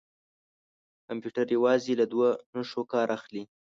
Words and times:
کمپیوټر 1.07 1.45
یوازې 1.57 1.93
له 2.01 2.05
دوه 2.13 2.29
نښو 2.55 2.81
کار 2.93 3.07
اخلي. 3.17 3.43